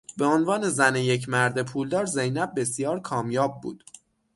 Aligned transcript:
به 0.17 0.25
عنوان 0.25 0.69
زن 0.69 0.95
یک 0.95 1.29
مرد 1.29 1.61
پولدار 1.65 2.05
زینب 2.05 2.51
بسیار 2.59 2.99
کامیاب 2.99 3.61
بود. 3.61 3.83